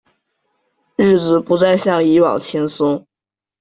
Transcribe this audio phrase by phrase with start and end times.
[0.97, 3.05] 日子不再像以往轻松